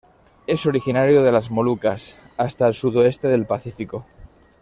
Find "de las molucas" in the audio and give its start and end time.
1.21-2.17